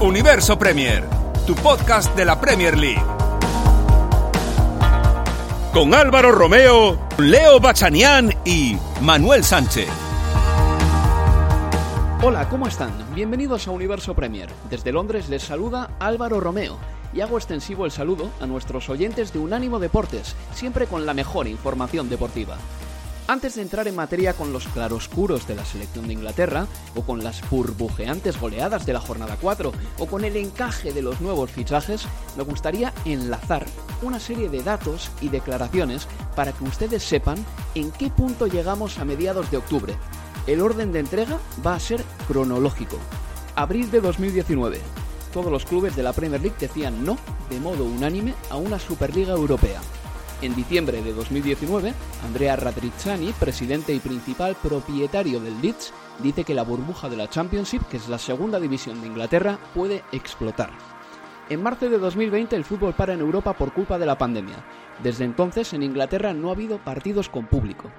[0.00, 1.02] Universo Premier,
[1.44, 3.02] tu podcast de la Premier League.
[5.72, 9.88] Con Álvaro Romeo, Leo Bachanián y Manuel Sánchez.
[12.22, 12.92] Hola, ¿cómo están?
[13.12, 14.48] Bienvenidos a Universo Premier.
[14.70, 16.78] Desde Londres les saluda Álvaro Romeo
[17.12, 21.48] y hago extensivo el saludo a nuestros oyentes de Unánimo Deportes, siempre con la mejor
[21.48, 22.56] información deportiva.
[23.30, 27.22] Antes de entrar en materia con los claroscuros de la selección de Inglaterra, o con
[27.22, 32.06] las burbujeantes goleadas de la jornada 4, o con el encaje de los nuevos fichajes,
[32.38, 33.66] me gustaría enlazar
[34.00, 37.36] una serie de datos y declaraciones para que ustedes sepan
[37.74, 39.94] en qué punto llegamos a mediados de octubre.
[40.46, 42.96] El orden de entrega va a ser cronológico.
[43.56, 44.80] Abril de 2019.
[45.34, 47.18] Todos los clubes de la Premier League decían no,
[47.50, 49.82] de modo unánime, a una Superliga Europea.
[50.40, 51.92] En diciembre de 2019,
[52.24, 57.82] Andrea Radrizzani, presidente y principal propietario del Leeds, dice que la burbuja de la Championship,
[57.88, 60.70] que es la segunda división de Inglaterra, puede explotar.
[61.48, 64.64] En marzo de 2020 el fútbol para en Europa por culpa de la pandemia.
[65.02, 67.90] Desde entonces en Inglaterra no ha habido partidos con público.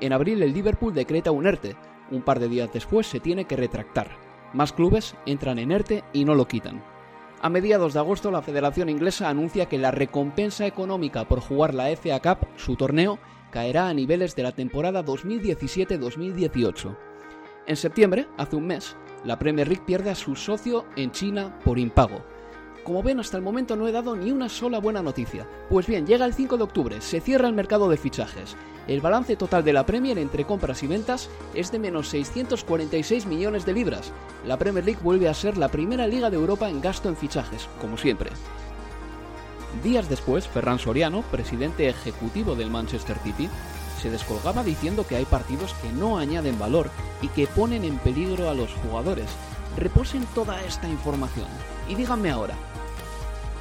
[0.00, 1.76] En abril el Liverpool decreta un ERTE.
[2.10, 4.16] Un par de días después se tiene que retractar.
[4.52, 6.82] Más clubes entran en ERTE y no lo quitan.
[7.40, 11.88] A mediados de agosto, la Federación Inglesa anuncia que la recompensa económica por jugar la
[11.96, 13.20] FA Cup, su torneo,
[13.52, 16.96] caerá a niveles de la temporada 2017-2018.
[17.68, 21.78] En septiembre, hace un mes, la Premier League pierde a su socio en China por
[21.78, 22.24] impago.
[22.88, 25.46] Como ven, hasta el momento no he dado ni una sola buena noticia.
[25.68, 28.56] Pues bien, llega el 5 de octubre, se cierra el mercado de fichajes.
[28.86, 33.66] El balance total de la Premier entre compras y ventas es de menos 646 millones
[33.66, 34.10] de libras.
[34.46, 37.68] La Premier League vuelve a ser la primera liga de Europa en gasto en fichajes,
[37.78, 38.30] como siempre.
[39.84, 43.50] Días después, Ferran Soriano, presidente ejecutivo del Manchester City,
[44.00, 46.88] se descolgaba diciendo que hay partidos que no añaden valor
[47.20, 49.28] y que ponen en peligro a los jugadores.
[49.76, 51.48] Reposen toda esta información
[51.88, 52.54] y díganme ahora,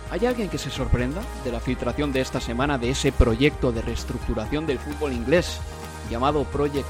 [0.10, 3.82] ¿Hay alguien que se sorprenda de la filtración de esta semana de ese proyecto de
[3.82, 5.60] reestructuración del fútbol inglés
[6.10, 6.88] llamado Project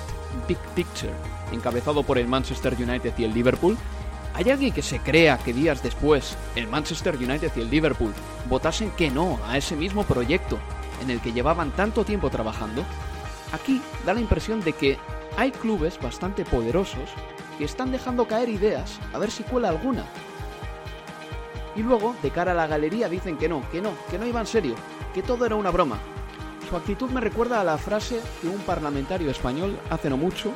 [0.48, 1.14] Big Picture,
[1.52, 3.76] encabezado por el Manchester United y el Liverpool?
[4.36, 8.14] ¿Hay alguien que se crea que días después el Manchester United y el Liverpool
[8.48, 10.60] votasen que no a ese mismo proyecto
[11.02, 12.86] en el que llevaban tanto tiempo trabajando?
[13.52, 15.00] Aquí da la impresión de que
[15.38, 17.10] hay clubes bastante poderosos
[17.58, 20.06] que están dejando caer ideas a ver si cuela alguna
[21.78, 24.40] y luego, de cara a la galería, dicen que no, que no, que no iba
[24.40, 24.76] en serio,
[25.14, 26.00] que todo era una broma.
[26.68, 30.52] Su actitud me recuerda a la frase que un parlamentario español, hace no mucho,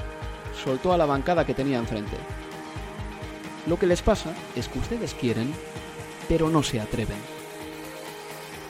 [0.64, 2.18] soltó a la bancada que tenía enfrente.
[3.68, 5.54] Lo que les pasa es que ustedes quieren,
[6.28, 7.20] pero no se atreven.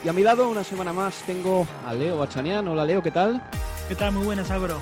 [0.04, 2.68] Y a mi lado, una semana más, tengo a Leo Bachanian.
[2.68, 3.42] Hola Leo, ¿qué tal?
[3.88, 4.12] ¿Qué tal?
[4.12, 4.78] Muy buenas, Álvaro.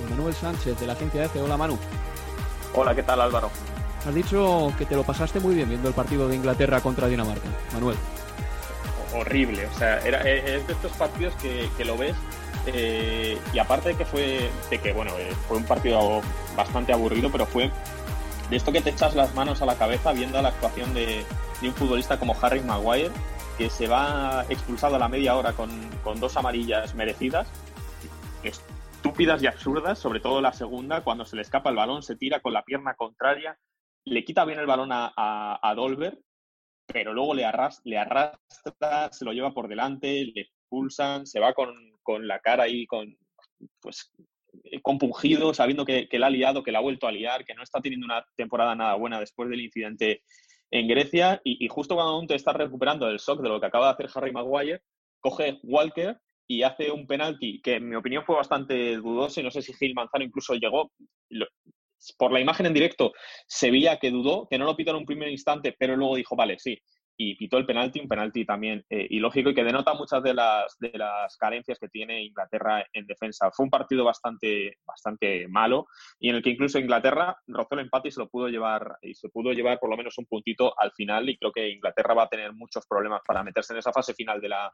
[0.00, 1.40] Y Manuel Sánchez, de la agencia EFE.
[1.40, 1.78] Hola Manu.
[2.74, 3.50] Hola, ¿qué tal Álvaro?
[4.06, 7.48] Has dicho que te lo pasaste muy bien viendo el partido de Inglaterra contra Dinamarca,
[7.72, 7.96] Manuel.
[9.14, 12.16] Horrible, o sea, era, es de estos partidos que, lo ves
[12.66, 16.20] eh, y aparte de que fue, de que bueno, eh, fue un partido
[16.56, 17.70] bastante aburrido, pero fue
[18.50, 21.24] de esto que te echas las manos a la cabeza viendo la actuación de,
[21.62, 23.10] un futbolista como Harry Maguire,
[23.56, 25.70] que se va expulsado a la media hora con,
[26.02, 27.46] con dos amarillas merecidas,
[28.42, 32.40] estúpidas y absurdas, sobre todo la segunda, cuando se le escapa el balón, se tira
[32.40, 33.58] con la pierna contraria,
[34.04, 36.18] le quita bien el balón a, a, Dolber,
[36.86, 37.44] pero luego le,
[37.84, 41.74] le arrastra, se lo lleva por delante, le expulsan, se va con,
[42.26, 43.16] la cara ahí con,
[43.80, 44.10] pues,
[44.82, 47.62] compungido, sabiendo que, que la ha liado, que la ha vuelto a liar, que no
[47.62, 50.22] está teniendo una temporada nada buena después del incidente
[50.72, 51.40] en Grecia.
[51.44, 54.32] Y, justo cuando te estás recuperando del shock de lo que acaba de hacer Harry
[54.32, 54.82] Maguire,
[55.20, 56.18] coge Walker
[56.48, 59.72] y hace un penalti que en mi opinión fue bastante dudoso y no sé si
[59.72, 60.90] Gil Manzano incluso llegó,
[62.18, 63.12] por la imagen en directo
[63.46, 66.36] se veía que dudó, que no lo pitó en un primer instante, pero luego dijo,
[66.36, 66.78] vale, sí,
[67.16, 70.76] y pitó el penalti, un penalti también eh, ilógico y que denota muchas de las,
[70.78, 73.50] de las carencias que tiene Inglaterra en defensa.
[73.52, 75.86] Fue un partido bastante, bastante malo
[76.18, 79.14] y en el que incluso Inglaterra rozó el empate y se lo pudo llevar y
[79.14, 82.24] se pudo llevar por lo menos un puntito al final y creo que Inglaterra va
[82.24, 84.72] a tener muchos problemas para meterse en esa fase final de la,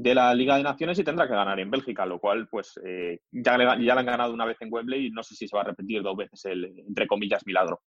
[0.00, 3.20] de la Liga de Naciones y tendrá que ganar en Bélgica, lo cual pues eh,
[3.32, 5.56] ya, le, ya le han ganado una vez en Wembley y no sé si se
[5.56, 7.80] va a repetir dos veces el, entre comillas, milagro.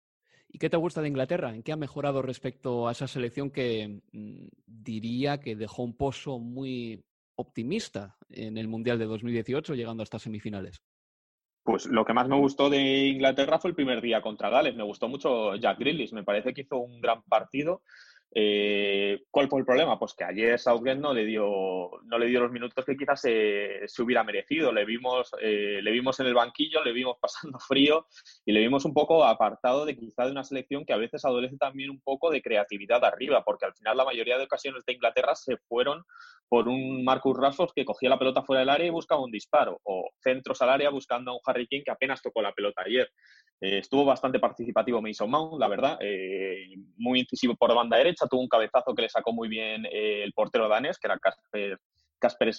[0.49, 1.55] ¿Y qué te gusta de Inglaterra?
[1.55, 6.41] ¿En qué ha mejorado respecto a esa selección que mm, diría que dejó un pozo
[6.41, 7.05] muy
[7.37, 10.83] optimista en el Mundial de 2018, llegando hasta semifinales?
[11.63, 14.75] Pues lo que más me gustó de Inglaterra fue el primer día contra Gales.
[14.75, 16.13] Me gustó mucho Jack Grealish.
[16.13, 17.83] Me parece que hizo un gran partido.
[18.33, 19.99] Eh, ¿Cuál fue el problema?
[19.99, 23.87] Pues que ayer Southgate no le dio, no le dio los minutos que quizás se,
[23.99, 24.73] hubiera merecido.
[24.73, 28.07] Le vimos, eh, le vimos en el banquillo, le vimos pasando frío
[28.45, 31.57] y le vimos un poco apartado de quizá de una selección que a veces adolece
[31.57, 35.35] también un poco de creatividad arriba, porque al final la mayoría de ocasiones de Inglaterra
[35.35, 36.05] se fueron
[36.49, 39.81] por un Marcus Rashford que cogía la pelota fuera del área y buscaba un disparo,
[39.85, 43.09] o centros al área buscando a un Harry King que apenas tocó la pelota ayer.
[43.61, 45.99] Eh, estuvo bastante participativo Mason Mount, la verdad,
[46.97, 50.33] muy incisivo por banda derecha tuvo un cabezazo que le sacó muy bien eh, el
[50.33, 51.79] portero danés, que era Casper,
[52.19, 52.51] Casper.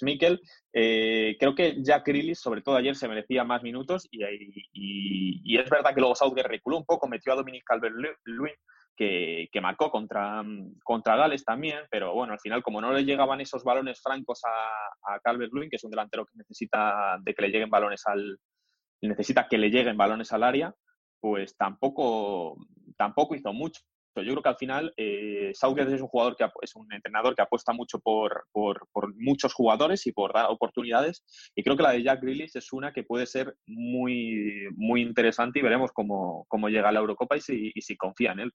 [0.72, 5.94] Eh, creo que Jack Grealish, sobre todo ayer, se merecía más minutos y, es verdad
[5.94, 8.54] que luego Southgate reculó un poco, metió a Dominic Calvert-Lewin,
[8.96, 10.44] que, que, marcó contra,
[10.84, 15.14] contra Gales también, pero bueno, al final, como no le llegaban esos balones francos a,
[15.14, 18.38] a Calvert-Lewin, que es un delantero que necesita de que le lleguen balones al
[19.02, 20.74] necesita que le lleguen balones al área,
[21.20, 22.56] pues tampoco,
[22.96, 23.80] tampoco hizo mucho.
[24.16, 27.72] Yo creo que al final eh, Southgate es un jugador es un entrenador que apuesta
[27.72, 28.86] mucho por, por,
[29.16, 31.24] muchos jugadores y por dar oportunidades.
[31.54, 35.58] Y creo que la de Jack Grealish es una que puede ser muy, muy interesante
[35.58, 38.52] y veremos cómo, cómo llega a la Eurocopa y si, y si confía en él.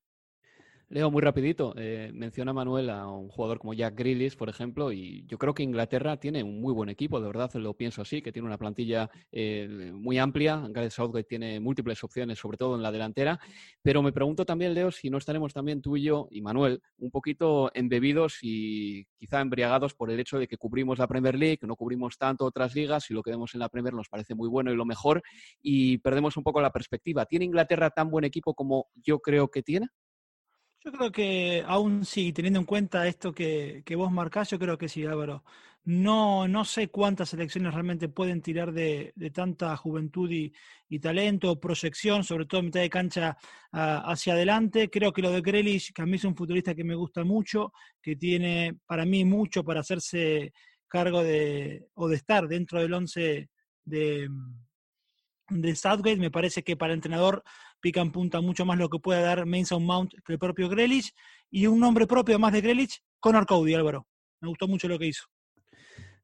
[0.90, 5.22] Leo, muy rapidito, eh, menciona Manuel a un jugador como Jack Grealish, por ejemplo, y
[5.26, 8.32] yo creo que Inglaterra tiene un muy buen equipo, de verdad lo pienso así, que
[8.32, 12.90] tiene una plantilla eh, muy amplia, Gareth Southgate tiene múltiples opciones, sobre todo en la
[12.90, 13.38] delantera,
[13.82, 17.10] pero me pregunto también, Leo, si no estaremos también tú y yo y Manuel un
[17.10, 21.76] poquito embebidos y quizá embriagados por el hecho de que cubrimos la Premier League, no
[21.76, 24.72] cubrimos tanto otras ligas y lo que vemos en la Premier nos parece muy bueno
[24.72, 25.22] y lo mejor
[25.60, 27.26] y perdemos un poco la perspectiva.
[27.26, 29.88] ¿Tiene Inglaterra tan buen equipo como yo creo que tiene?
[30.84, 34.88] Yo creo que aún sí, teniendo en cuenta esto que, vos marcás, yo creo que
[34.88, 35.44] sí, Álvaro.
[35.84, 40.52] No, no sé cuántas selecciones realmente pueden tirar de, tanta juventud y,
[41.00, 43.36] talento, proyección, sobre todo mitad de cancha
[43.72, 44.88] hacia adelante.
[44.88, 47.72] Creo que lo de Grealish, que a mí es un futbolista que me gusta mucho,
[48.00, 50.52] que tiene para mí mucho para hacerse
[50.86, 53.50] cargo de, o de estar dentro del once
[53.84, 54.28] de,
[55.48, 56.16] de Southgate.
[56.18, 57.42] Me parece que para entrenador
[57.80, 61.12] pica en punta mucho más lo que puede dar Mason Mount que el propio Grealish.
[61.50, 64.06] Y un nombre propio más de Grealish, Conor Cody, Álvaro.
[64.40, 65.24] Me gustó mucho lo que hizo.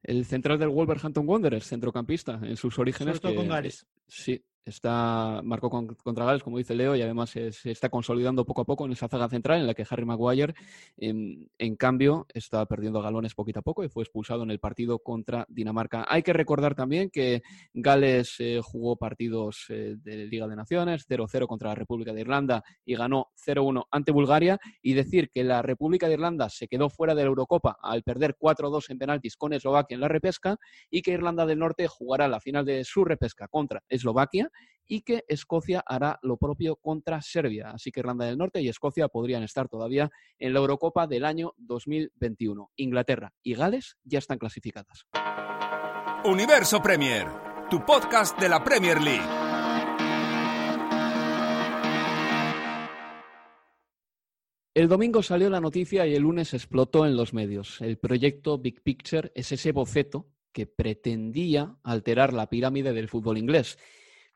[0.03, 3.17] El central del Wolverhampton Wanderers, centrocampista, en sus orígenes.
[3.17, 3.87] Sobre todo con Gales.
[4.07, 8.65] Sí, está marcó contra Gales, como dice Leo, y además se, está consolidando poco a
[8.65, 10.53] poco en esa zaga central en la que Harry Maguire,
[10.97, 15.45] en, cambio, está perdiendo galones poquito a poco y fue expulsado en el partido contra
[15.49, 16.05] Dinamarca.
[16.09, 17.43] Hay que recordar también que
[17.73, 22.63] Gales eh, jugó partidos eh, de Liga de Naciones, 0-0 contra la República de Irlanda
[22.85, 27.13] y ganó 0-1 ante Bulgaria, y decir que la República de Irlanda se quedó fuera
[27.13, 30.57] de la Eurocopa al perder 4-2 en penaltis con Eslovaquia en la repesca
[30.89, 34.49] y que Irlanda del Norte jugará la final de su repesca contra Eslovaquia
[34.87, 37.71] y que Escocia hará lo propio contra Serbia.
[37.71, 41.53] Así que Irlanda del Norte y Escocia podrían estar todavía en la Eurocopa del año
[41.57, 42.71] 2021.
[42.75, 45.05] Inglaterra y Gales ya están clasificadas.
[46.23, 47.27] Universo Premier,
[47.69, 49.45] tu podcast de la Premier League.
[54.75, 57.79] El domingo salió la noticia y el lunes explotó en los medios.
[57.79, 63.77] El proyecto Big Picture es ese boceto que pretendía alterar la pirámide del fútbol inglés.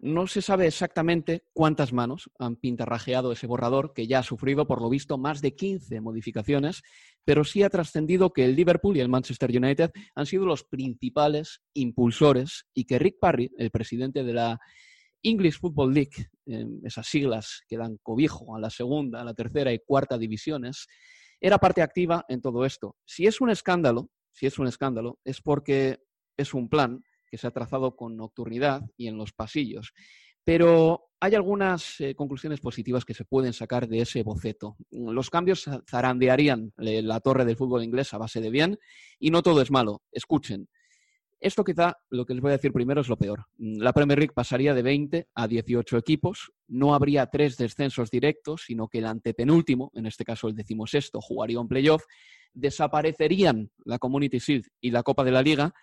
[0.01, 4.81] No se sabe exactamente cuántas manos han pintarrajeado ese borrador, que ya ha sufrido, por
[4.81, 6.83] lo visto, más de 15 modificaciones,
[7.25, 11.61] pero sí ha trascendido que el Liverpool y el Manchester United han sido los principales
[11.73, 14.57] impulsores y que Rick Parry, el presidente de la
[15.21, 16.29] English Football League,
[16.83, 20.87] esas siglas que dan cobijo a la segunda, a la tercera y cuarta divisiones,
[21.41, 22.95] era parte activa en todo esto.
[23.03, 25.99] Si es un escándalo, si es un escándalo, es porque
[26.37, 29.93] es un plan que se ha trazado con nocturnidad y en los pasillos.
[30.43, 34.77] Pero hay algunas eh, conclusiones positivas que se pueden sacar de ese boceto.
[34.89, 38.79] Los cambios zarandearían la torre del fútbol inglés a base de bien
[39.19, 40.01] y no todo es malo.
[40.11, 40.69] Escuchen.
[41.41, 43.45] Esto quizá lo que les voy a decir primero es lo peor.
[43.57, 48.89] La Premier League pasaría de 20 a 18 equipos, no habría tres descensos directos, sino
[48.89, 52.03] que el antepenúltimo, en este caso el decimosexto, jugaría un playoff,
[52.53, 55.73] desaparecerían la Community Shield y la Copa de la Liga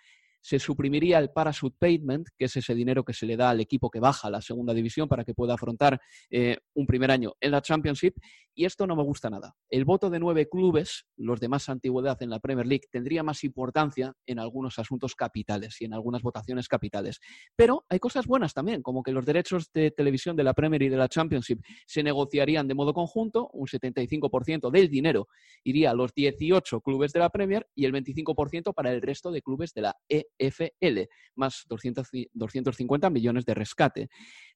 [0.47, 3.89] se suprimiría el parachute payment, que es ese dinero que se le da al equipo
[3.89, 5.99] que baja a la segunda división para que pueda afrontar
[6.29, 8.15] eh, un primer año en la Championship.
[8.55, 9.55] Y esto no me gusta nada.
[9.69, 13.43] El voto de nueve clubes, los de más antigüedad en la Premier League, tendría más
[13.43, 17.19] importancia en algunos asuntos capitales y en algunas votaciones capitales.
[17.55, 20.89] Pero hay cosas buenas también, como que los derechos de televisión de la Premier y
[20.89, 25.27] de la Championship se negociarían de modo conjunto, un 75% del dinero
[25.63, 29.41] iría a los 18 clubes de la Premier y el 25% para el resto de
[29.41, 34.09] clubes de la E FL, más 250 millones de rescate.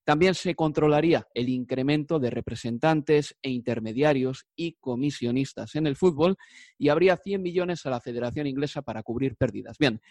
[0.04, 6.38] También se controlaría el incremento de representantes e intermediarios y comisionistas en el fútbol
[6.78, 9.78] y habría 100 millones a la Federación Inglesa para cubrir pérdidas.
[9.78, 10.02] Bien,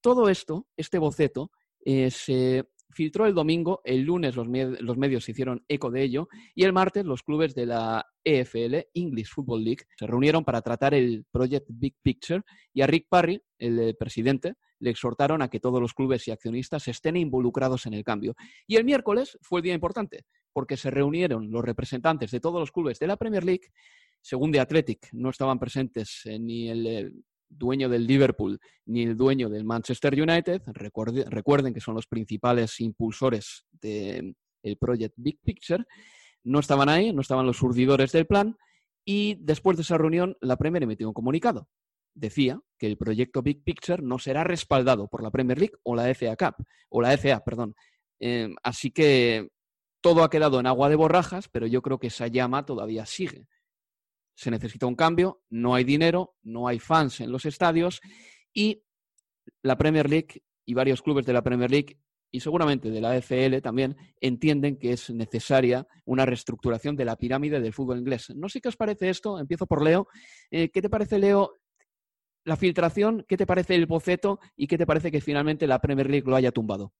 [0.00, 1.50] todo esto, este boceto,
[1.84, 6.28] eh, se filtró el domingo, el lunes los, los, medios se hicieron eco de ello
[6.54, 10.94] y el martes los clubes de la EFL, English Football League, se reunieron para tratar
[10.94, 15.60] el Project Big Picture y a Rick Parry, el eh, presidente, le exhortaron a que
[15.60, 18.34] todos los clubes y accionistas estén involucrados en el cambio.
[18.66, 22.72] Y el miércoles fue el día importante, porque se reunieron los representantes de todos los
[22.72, 23.68] clubes de la Premier League.
[24.20, 27.24] Según The Athletic, no estaban presentes eh, ni el,
[27.54, 30.62] dueño del Liverpool ni el dueño del Manchester United.
[30.74, 34.34] recuerden que son los principales impulsores del
[34.80, 35.84] Project Big Picture.
[36.44, 38.56] No estaban ahí, no estaban los urdidores del plan.
[39.04, 41.68] Y después de esa reunión, la Premier emitió un comunicado
[42.14, 46.12] decía que el proyecto Big Picture no será respaldado por la Premier League o la
[46.14, 47.74] FA Cup, o la FA, perdón.
[48.20, 49.48] Em, así que
[50.00, 53.46] todo ha quedado en agua de borrajas, pero yo creo que esa llama todavía sigue.
[54.34, 58.00] Se necesita un cambio, no hay dinero, no hay fans en los estadios
[58.52, 58.82] y
[59.62, 61.98] la Premier League y varios clubes de la Premier League
[62.32, 67.60] y seguramente de la FL también entienden que es necesaria una reestructuración de la pirámide
[67.60, 68.32] del fútbol inglés.
[68.34, 70.08] No sé qué os parece esto, empiezo por Leo.
[70.50, 71.58] Eh, ¿Qué te parece, Leo,
[72.44, 76.10] la filtración, ¿qué te parece el boceto y qué te parece que finalmente la Premier
[76.10, 76.92] League lo haya tumbado?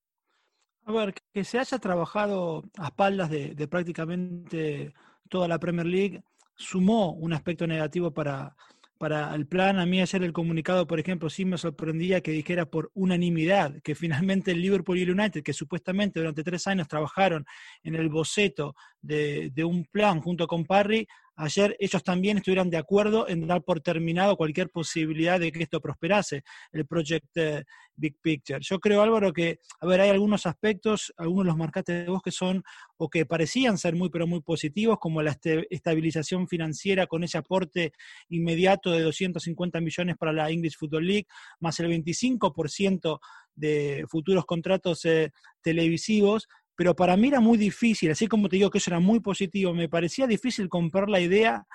[0.84, 4.92] A ver, que se haya trabajado a espaldas de, prácticamente
[5.30, 6.22] toda la Premier League
[6.56, 8.54] sumó un aspecto negativo para,
[9.02, 9.80] para el plan.
[9.80, 13.96] A mí ayer el comunicado, por ejemplo, sí me sorprendía que dijera por unanimidad que
[13.96, 17.44] finalmente el Liverpool y el United, que supuestamente durante tres años trabajaron
[17.82, 22.76] en el boceto de, de un plan junto con Parry, ayer ellos también estuvieran de
[22.76, 27.64] acuerdo en dar por terminado cualquier posibilidad de que esto prosperase, el Project eh,
[27.96, 28.60] Big Picture.
[28.62, 32.30] Yo creo, Álvaro, que, a ver, hay algunos aspectos, algunos los marcates de voz que
[32.30, 32.62] son
[32.96, 35.36] o que parecían ser muy, pero muy positivos, como la
[35.70, 37.92] estabilización financiera con ese aporte
[38.28, 41.26] inmediato de 250 millones para la English Football League,
[41.60, 43.20] más el 25%
[43.54, 45.30] de futuros contratos eh,
[45.62, 49.20] televisivos, pero para mí era muy difícil, así como te digo que eso era muy
[49.20, 51.66] positivo, me parecía difícil comprar la idea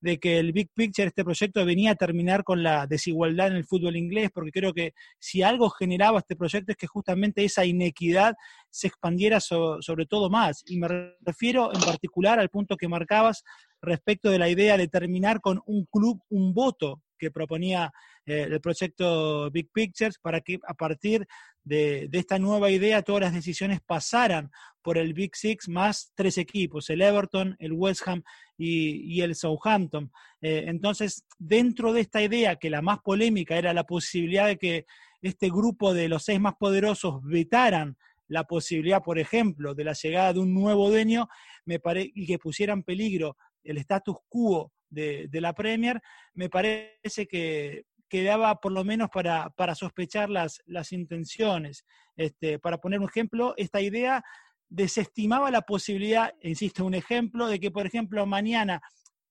[0.00, 3.66] de que el Big Picture, este proyecto, venía a terminar con la desigualdad en el
[3.66, 8.34] fútbol inglés, porque creo que si algo generaba este proyecto es que justamente esa inequidad
[8.70, 10.62] se expandiera sobre todo más.
[10.66, 10.88] Y me
[11.20, 13.44] refiero en particular al punto que marcabas
[13.82, 17.92] respecto de la idea de terminar con un club, un voto que proponía
[18.24, 21.26] eh, el proyecto Big Pictures para que a partir
[21.62, 24.50] de, esta nueva idea todas las decisiones pasaran
[24.82, 28.22] por el Big Six más tres equipos, el Everton, el West Ham
[28.56, 30.10] y, el Southampton.
[30.40, 34.86] Eh, entonces, dentro de esta idea, que la más polémica era la posibilidad de que
[35.20, 37.96] este grupo de los seis más poderosos vetaran
[38.28, 41.28] la posibilidad, por ejemplo, de la llegada de un nuevo dueño
[41.66, 41.78] me
[42.14, 46.00] y que pusiera en peligro el status quo de, la Premier,
[46.34, 51.84] me parece que quedaba por lo menos para, para sospechar las, las intenciones.
[52.16, 54.22] Este, para poner un ejemplo, esta idea
[54.68, 58.80] desestimaba la posibilidad, insisto, un ejemplo, de que, por ejemplo, mañana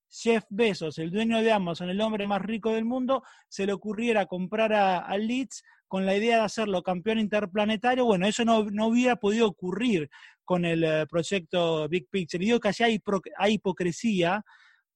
[0.09, 4.25] Jeff Bezos, el dueño de Amazon, el hombre más rico del mundo, se le ocurriera
[4.25, 8.05] comprar a, Leeds con la idea de hacerlo campeón interplanetario.
[8.05, 10.09] Bueno, eso no, no hubiera podido ocurrir
[10.43, 12.43] con el eh, proyecto Big Picture.
[12.43, 12.99] Y digo que allá hay,
[13.37, 14.43] hay hipocresía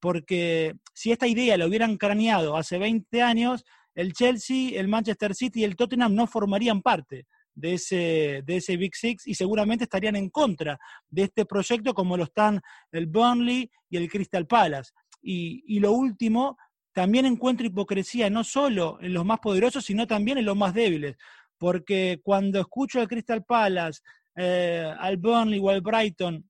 [0.03, 3.63] porque si esta idea la hubieran craneado hace 20 años,
[3.95, 8.75] el Chelsea, el Manchester City y el Tottenham no formarían parte de ese, de ese
[8.75, 10.77] Big Six y seguramente estarían en contra
[11.09, 12.59] de este proyecto como lo están
[12.91, 14.91] el Burnley y el Crystal Palace.
[15.21, 16.57] Y, lo último,
[16.91, 21.15] también encuentro hipocresía no solo en los más poderosos, sino también en los más débiles
[21.57, 24.01] porque cuando escucho al Crystal Palace,
[24.35, 26.43] eh, al Burnley o al Brighton,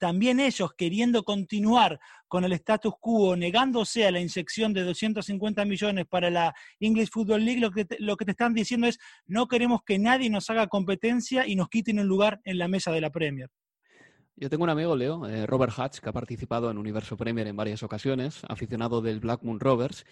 [0.00, 6.06] también ellos queriendo continuar con el status quo, negándose a la inyección de 250 millones
[6.08, 9.46] para la English Football League, lo que, te, lo que te están diciendo es no
[9.46, 13.02] queremos que nadie nos haga competencia y nos quiten un lugar en la mesa de
[13.02, 13.50] la Premier.
[14.36, 17.56] Yo tengo un amigo, Leo, eh, Robert Hatch, que ha participado en Universo Premier en
[17.56, 20.06] varias ocasiones, aficionado del Blackmoon Rovers,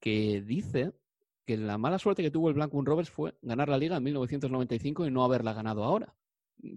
[0.00, 0.94] que dice
[1.46, 5.06] que la mala suerte que tuvo el Blackmoon Rovers fue ganar la liga en 1995
[5.06, 6.16] y no haberla ganado ahora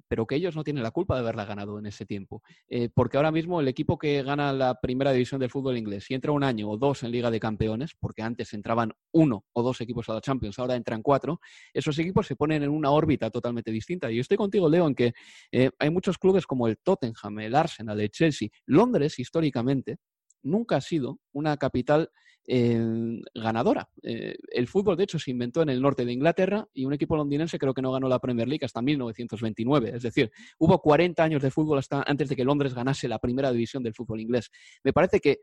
[0.07, 2.41] pero que ellos no tienen la culpa de haberla ganado en ese tiempo.
[2.67, 6.13] Eh, porque ahora mismo el equipo que gana la primera división del fútbol inglés, si
[6.13, 9.81] entra un año o dos en Liga de Campeones, porque antes entraban uno o dos
[9.81, 11.39] equipos a la Champions, ahora entran cuatro,
[11.73, 14.11] esos equipos se ponen en una órbita totalmente distinta.
[14.11, 15.13] Y estoy contigo, Leo, en que
[15.51, 18.49] eh, hay muchos clubes como el Tottenham, el Arsenal, el Chelsea.
[18.65, 19.97] Londres, históricamente,
[20.43, 22.09] nunca ha sido una capital
[22.47, 23.89] ganadora.
[24.01, 27.15] Eh, el fútbol, de hecho, se inventó en el norte de Inglaterra y un equipo
[27.15, 29.91] londinense creo que no ganó la Premier League hasta 1929.
[29.95, 33.51] Es decir, hubo 40 años de fútbol hasta antes de que Londres ganase la primera
[33.51, 34.49] división del fútbol inglés.
[34.83, 35.39] Me parece que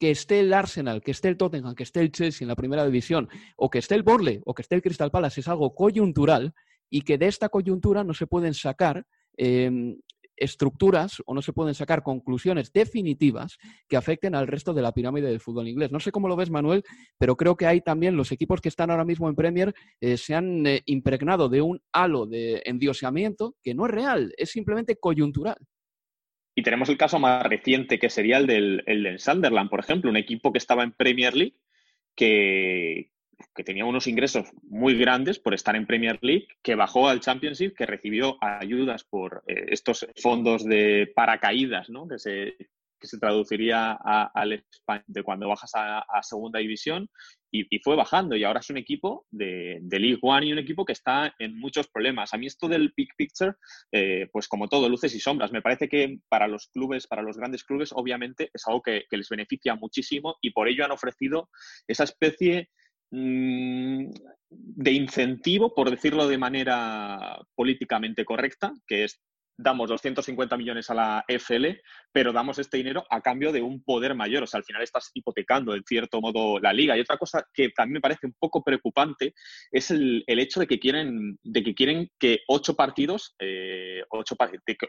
[0.00, 2.84] que esté el Arsenal, que esté el Tottenham, que esté el Chelsea en la primera
[2.84, 6.52] división, o que esté el Borley, o que esté el Crystal Palace, es algo coyuntural
[6.90, 9.96] y que de esta coyuntura no se pueden sacar eh,
[10.36, 15.28] estructuras o no se pueden sacar conclusiones definitivas que afecten al resto de la pirámide
[15.28, 15.92] del fútbol inglés.
[15.92, 16.82] No sé cómo lo ves, Manuel,
[17.18, 20.34] pero creo que hay también los equipos que están ahora mismo en Premier eh, se
[20.34, 25.58] han eh, impregnado de un halo de endioseamiento que no es real, es simplemente coyuntural.
[26.56, 30.10] Y tenemos el caso más reciente, que sería el del, el del Sunderland, por ejemplo,
[30.10, 31.56] un equipo que estaba en Premier League
[32.14, 33.10] que,
[33.54, 37.74] que tenía unos ingresos muy grandes por estar en Premier League, que bajó al Championship,
[37.74, 42.08] que recibió ayudas por eh, estos fondos de paracaídas, ¿no?
[42.08, 42.56] que, se,
[43.04, 47.08] que se traduciría al español de cuando bajas a, segunda división,
[47.50, 48.34] y, fue bajando.
[48.34, 51.56] Y ahora es un equipo de, de, League One y un equipo que está en
[51.56, 52.34] muchos problemas.
[52.34, 53.52] A mí esto del big picture,
[53.92, 55.52] eh, pues como todo, luces y sombras.
[55.52, 59.16] Me parece que para los clubes, para los grandes clubes, obviamente es algo que, que
[59.16, 61.48] les beneficia muchísimo y por ello han ofrecido
[61.86, 62.70] esa especie
[63.14, 69.20] de incentivo, por decirlo de manera políticamente correcta, que es
[69.56, 71.80] damos 250 millones a la FL,
[72.12, 74.42] pero damos este dinero a cambio de un poder mayor.
[74.42, 76.96] O sea, al final estás hipotecando, en cierto modo, la liga.
[76.96, 79.34] Y otra cosa que también me parece un poco preocupante
[79.70, 84.36] es el, hecho de que quieren, de que quieren que ocho partidos, eh, ocho,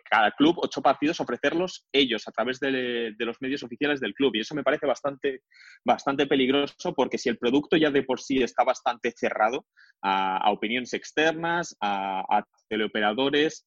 [0.10, 4.36] cada club, ocho partidos, ofrecerlos ellos a través de, los medios oficiales del club.
[4.36, 5.42] Y eso me parece bastante,
[5.84, 9.66] bastante peligroso porque si el producto ya de por sí está bastante cerrado
[10.02, 13.66] a, opiniones externas, a teleoperadores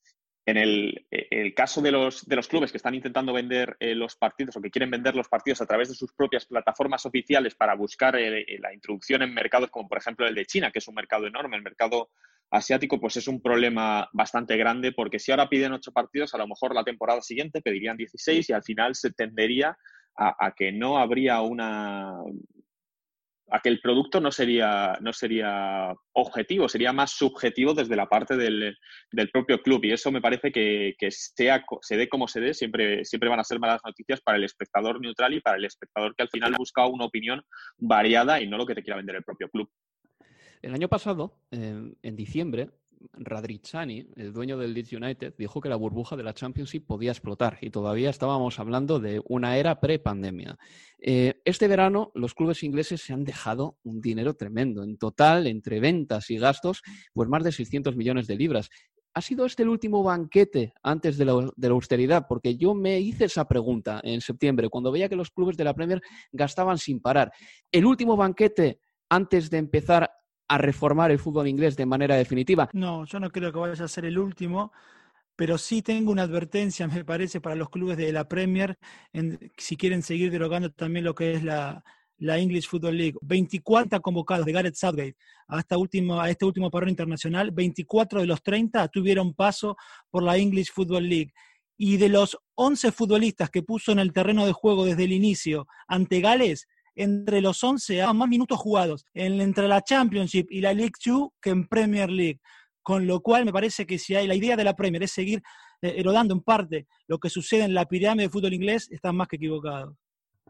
[0.48, 4.56] en el, caso de los, de los, clubes que están intentando vender eh, los partidos
[4.56, 8.16] o que quieren vender los partidos a través de sus propias plataformas oficiales para buscar
[8.16, 10.94] eh, eh, la introducción en mercados como por ejemplo el de China, que es un
[10.94, 12.08] mercado enorme, el mercado
[12.50, 16.48] asiático, pues es un problema bastante grande porque si ahora piden ocho partidos, a lo
[16.48, 19.76] mejor la temporada siguiente pedirían 16 y al final se tendería
[20.20, 22.12] a que no habría una,
[23.50, 28.36] a que el producto no sería, no sería objetivo, sería más subjetivo desde la parte
[28.36, 28.76] del,
[29.32, 29.84] propio club.
[29.84, 33.44] Y eso me parece que, sea, se dé como se dé, siempre, siempre van a
[33.44, 36.86] ser malas noticias para el espectador neutral y para el espectador que al final busca
[36.86, 37.42] una opinión
[37.78, 39.70] variada y no lo que te quiera vender el propio club.
[40.60, 42.70] El año pasado, en diciembre,
[43.12, 47.58] Radrizzani, el dueño del Leeds United, dijo que la burbuja de la Championship podía explotar
[47.60, 50.58] y todavía estábamos hablando de una era pre-pandemia.
[50.98, 54.82] Eh, este verano los clubes ingleses se han dejado un dinero tremendo.
[54.82, 56.82] En total, entre ventas y gastos,
[57.12, 58.70] pues más de 600 millones de libras.
[59.14, 62.26] ¿Ha sido este el último banquete antes de la, de la, austeridad?
[62.28, 65.74] Porque yo me hice esa pregunta en septiembre, cuando veía que los clubes de la
[65.74, 67.32] Premier gastaban sin parar.
[67.72, 70.10] ¿El último banquete antes de empezar
[70.48, 72.68] a reformar el fútbol inglés de manera definitiva.
[72.72, 74.72] No, yo no creo que vaya a ser el último,
[75.36, 78.78] pero sí tengo una advertencia, me parece, para los clubes de la Premier,
[79.56, 81.84] si quieren seguir derogando también lo que es la,
[82.20, 83.18] English Football League.
[83.20, 88.42] 24 convocados de Gareth Southgate a, último, a este último parón internacional, 24 de los
[88.42, 89.76] 30 tuvieron paso
[90.10, 91.32] por la English Football League.
[91.76, 95.68] Y de los 11 futbolistas que puso en el terreno de juego desde el inicio
[95.86, 96.66] ante Gales,
[96.98, 101.28] entre los 11 a más minutos jugados en, entre la Championship y la League 2
[101.40, 102.40] que en Premier League.
[102.82, 105.42] Con lo cual me parece que si hay la idea de la Premier es seguir
[105.80, 109.28] eh, erodando en parte lo que sucede en la pirámide de fútbol inglés, están más
[109.28, 109.94] que equivocados.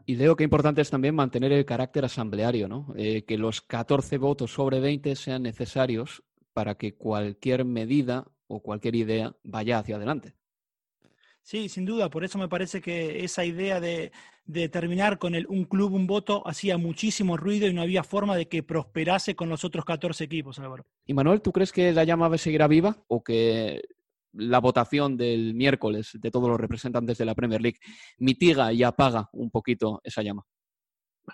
[0.05, 2.93] Y creo que importante es también mantener el carácter asambleario, ¿no?
[2.95, 8.95] Eh, que los 14 votos sobre 20 sean necesarios para que cualquier medida o cualquier
[8.95, 10.33] idea vaya hacia adelante.
[11.49, 14.11] Sí, sin duda, por eso me parece que esa idea de,
[14.45, 18.37] de terminar con el un club, un voto, hacía muchísimo ruido y no había forma
[18.37, 20.85] de que prosperase con los otros 14 equipos, Álvaro.
[21.07, 23.81] Y Manuel, ¿tú crees que la llama seguirá viva o que
[24.33, 27.79] la votación del miércoles de todos los representantes de la Premier League
[28.19, 30.45] mitiga y apaga un poquito esa llama?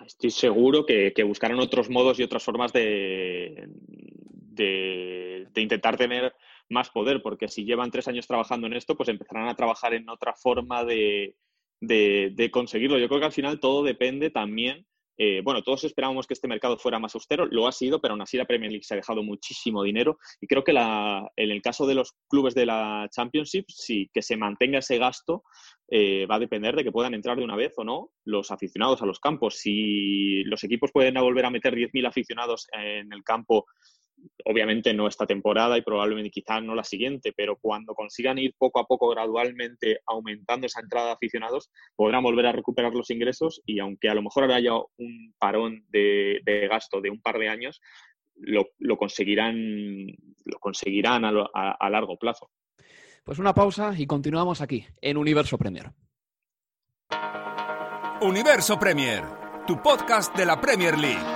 [0.06, 3.68] Estoy seguro que, buscarán otros modos y otras formas de,
[4.56, 6.34] de, intentar tener
[6.68, 10.08] más poder, porque si llevan tres años trabajando en esto, pues empezarán a trabajar en
[10.08, 11.36] otra forma de,
[11.80, 12.98] de conseguirlo.
[12.98, 14.86] Yo creo que al final todo depende también
[15.18, 18.20] eh, bueno, todos esperábamos que este mercado fuera más austero, lo ha sido, pero aún
[18.20, 21.86] así la Premier League se ha dejado muchísimo dinero y creo que en el caso
[21.86, 25.44] de los clubes de la Championship, sí, que se mantenga ese gasto
[25.88, 29.00] eh, va a depender de que puedan entrar de una vez o no los aficionados
[29.00, 29.56] a los campos.
[29.56, 33.66] Si los equipos pueden volver a meter 10.000 aficionados en el campo
[34.44, 38.80] obviamente no esta temporada y probablemente quizás no la siguiente, pero cuando consigan ir poco
[38.80, 43.80] a poco gradualmente aumentando esa entrada de aficionados, podrán volver a recuperar los ingresos y
[43.80, 47.80] aunque a lo mejor haya un parón de, gasto de un par de años,
[48.36, 50.06] lo, conseguirán,
[50.44, 52.50] lo conseguirán a largo plazo.
[53.24, 55.90] Pues una pausa y continuamos aquí, en Universo Premier.
[58.20, 59.24] Universo Premier,
[59.66, 61.35] tu podcast de la Premier League.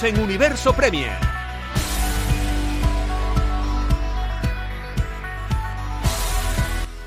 [0.00, 1.18] En Universo Premier.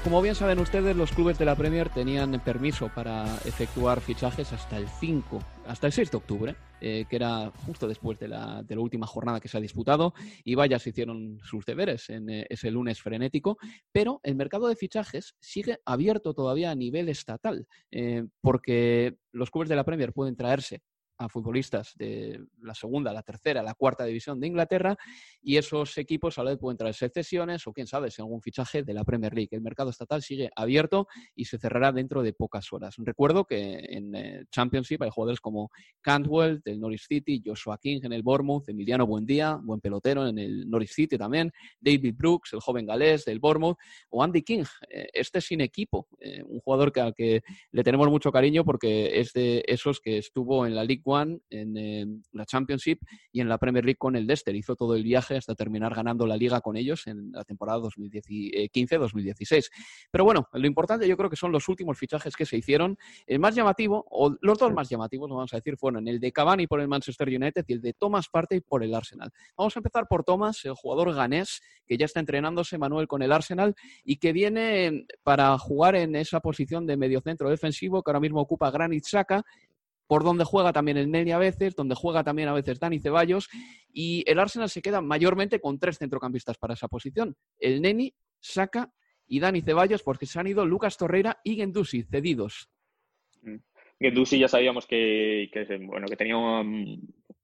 [0.04, 4.78] Como bien saben ustedes, los clubes de la Premier tenían permiso para efectuar fichajes hasta
[4.78, 8.76] el 5, hasta el 6 de octubre, eh, que era justo después de la, de
[8.76, 12.46] la, última jornada que se ha disputado, y vaya, se hicieron sus deberes en eh,
[12.50, 13.58] ese lunes frenético,
[13.94, 19.70] pero el mercado de fichajes sigue abierto todavía a nivel estatal, eh, porque los clubes
[19.70, 20.82] de la Premier pueden traerse
[21.22, 24.98] a futbolistas de la segunda, la tercera, la cuarta división de Inglaterra
[25.42, 28.84] y esos equipos a la vez pueden traerse cesiones o quién sabe si algún fichaje
[28.84, 29.50] de la Premier League.
[29.52, 32.96] El mercado estatal sigue abierto y se cerrará dentro de pocas horas.
[32.98, 35.70] Recuerdo que en eh, Championship hay jugadores como
[36.02, 40.70] Cantwell del Norwich City, Joshua King en el Bournemouth, Emiliano Buendía, buen pelotero en el
[40.70, 43.78] Norwich City también, David Brooks, el joven galés del Bournemouth,
[44.10, 48.10] o Andy King, eh, este sin equipo, eh, un jugador que, al que le tenemos
[48.10, 53.00] mucho cariño porque es de esos que estuvo en la League en eh, la Championship
[53.32, 54.56] y en la Premier League con el Leicester.
[54.56, 59.70] Hizo todo el viaje hasta terminar ganando la liga con ellos en la temporada 2015-2016.
[60.12, 62.98] Pero bueno, lo importante yo creo que son los últimos fichajes que se hicieron.
[63.28, 66.68] El más llamativo, o los dos más llamativos, vamos a decir, fueron el de Cavani
[66.68, 69.32] por el Manchester United y el de Thomas Partey por el Arsenal.
[69.58, 73.32] Vamos a empezar por Thomas, el jugador ganés que ya está entrenándose Manuel con el
[73.32, 78.40] Arsenal y que viene para jugar en esa posición de mediocentro defensivo que ahora mismo
[78.40, 79.44] ocupa Granit Xhaka
[80.12, 83.48] por donde juega también el Nelly a veces, donde juega también a veces Dani Ceballos,
[83.94, 88.92] y el Arsenal se queda mayormente con tres centrocampistas para esa posición, el Neni, Saka
[89.26, 92.70] y Dani Ceballos, porque se han ido Lucas Torreira y Gendusi, cedidos.
[93.42, 93.56] Mm.
[94.02, 95.50] Gendusi ya sabíamos que,
[95.84, 96.36] bueno, que tenía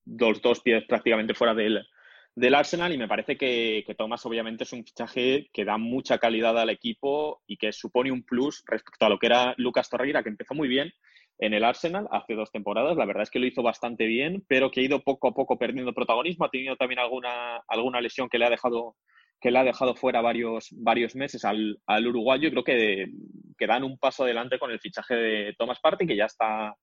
[0.03, 1.88] dos, dos pies prácticamente fuera del,
[2.36, 6.17] del Arsenal y me parece que, que, Thomas obviamente es un fichaje que da mucha
[6.17, 10.21] calidad al equipo y que supone un plus respecto a lo que era Lucas Torreira,
[10.21, 10.91] que empezó muy bien
[11.39, 12.97] en el Arsenal hace dos temporadas.
[12.97, 15.58] La verdad es que lo hizo bastante bien, pero que ha ido poco a poco
[15.58, 16.45] perdiendo protagonismo.
[16.45, 18.95] Ha tenido también alguna, alguna lesión que le ha dejado
[19.39, 22.50] que le ha dejado fuera varios, varios meses al, al uruguayo.
[22.50, 23.06] Creo que,
[23.56, 26.76] que, dan un paso adelante con el fichaje de Thomas Partey, que ya está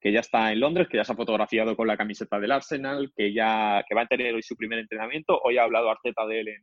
[0.00, 3.12] que ya está en Londres, que ya se ha fotografiado con la camiseta del Arsenal,
[3.14, 5.38] que ya que va a tener hoy su primer entrenamiento.
[5.44, 6.62] Hoy ha hablado Arteta de él en,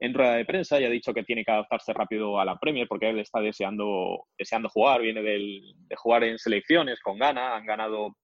[0.00, 2.88] en rueda de prensa y ha dicho que tiene que adaptarse rápido a la Premier
[2.88, 7.66] porque él está deseando, deseando jugar, viene del, de jugar en selecciones con Ghana, han
[7.66, 8.16] ganado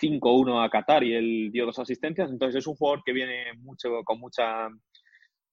[0.00, 4.02] 5-1 a Qatar y él dio dos asistencias, entonces es un jugador que viene mucho,
[4.04, 4.68] con mucha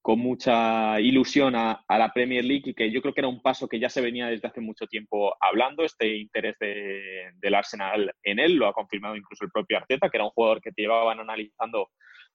[0.01, 3.69] con mucha ilusión a, la Premier League y que yo creo que era un paso
[3.69, 8.39] que ya se venía desde hace mucho tiempo hablando, este interés de, del Arsenal en
[8.39, 11.87] él, lo ha confirmado incluso el propio Arteta, que era un jugador que llevaban analizando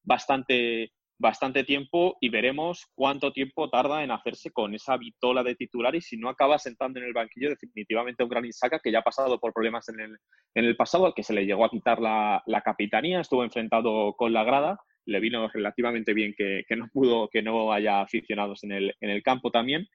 [0.03, 5.95] bastante bastante tiempo y veremos cuánto tiempo tarda en hacerse con esa vitola de titular
[5.97, 9.03] y si no acaba sentando en el banquillo definitivamente un gran Isaka que ya ha
[9.03, 10.17] pasado por problemas en el,
[10.55, 14.15] en el pasado, al que se le llegó a quitar la, la capitanía, estuvo enfrentado
[14.15, 18.63] con la grada, le vino relativamente bien que, que, no pudo, que no haya aficionados
[18.65, 19.89] en el, en el campo también.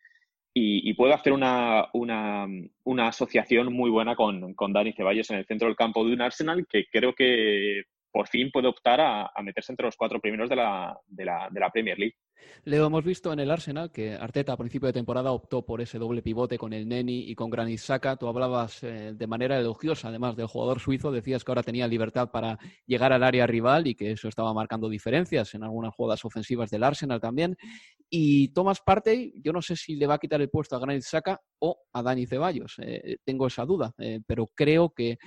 [0.56, 2.46] Y, y, puede hacer una, una,
[2.84, 6.22] una, asociación muy buena con, con Dani Ceballos en el centro del campo de un
[6.22, 10.56] Arsenal que creo que por fin puede optar a, meterse entre los cuatro primeros de
[10.56, 12.16] la, de la, de la Premier League.
[12.66, 16.00] Lo hemos visto en el Arsenal, que Arteta a principio de temporada optó por ese
[16.00, 18.16] doble pivote con el Neni y con Granit Saka.
[18.16, 22.32] Tú hablabas eh, de manera elogiosa, además del jugador suizo, decías que ahora tenía libertad
[22.32, 26.70] para llegar al área rival y que eso estaba marcando diferencias en algunas jugadas ofensivas
[26.70, 27.58] del Arsenal también.
[28.10, 31.04] Y Thomas Partey, yo no sé si le va a quitar el puesto a Granit
[31.04, 32.76] Saka o a Dani Ceballos.
[32.80, 35.18] Eh, tengo esa duda, eh, pero creo que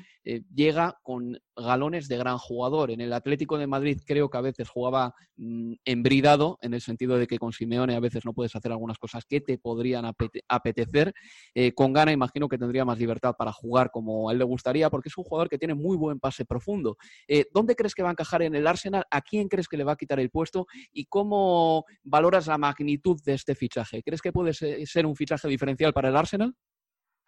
[0.52, 2.90] llega con galones de gran jugador.
[2.90, 6.95] En el Atlético de Madrid creo que a veces jugaba mm, embridado en el sentido
[6.96, 10.04] de que con Simeone a veces no puedes hacer algunas cosas que te podrían
[10.48, 11.12] apetecer.
[11.54, 15.08] Eh, con Gana imagino que tendría más libertad para jugar como él le gustaría, porque
[15.08, 16.96] es un jugador que tiene muy buen pase profundo.
[17.28, 19.04] Eh, ¿Dónde crees que va a encajar en el Arsenal?
[19.10, 20.66] ¿A quién crees que le va a quitar el puesto?
[20.92, 24.02] ¿Y cómo valoras la magnitud de este fichaje?
[24.02, 26.54] ¿Crees que puede ser un fichaje diferencial para el Arsenal?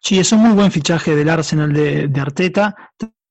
[0.01, 2.75] Sí, es un muy buen fichaje del Arsenal de Arteta.